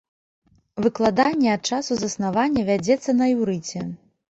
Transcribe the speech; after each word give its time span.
Выкладанне 0.85 1.53
ад 1.57 1.71
часу 1.75 2.01
заснавання 2.03 2.61
вядзецца 2.75 3.19
на 3.23 3.33
іўрыце. 3.39 3.89